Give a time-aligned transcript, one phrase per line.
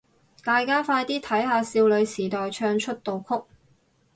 [0.43, 3.43] 大家快啲睇下少女時代唱出道曲